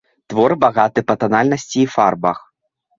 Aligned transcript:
Твор 0.33 0.51
багаты 0.63 1.05
па 1.09 1.17
танальнасці 1.27 1.77
і 1.85 1.87
фарбах. 1.95 2.45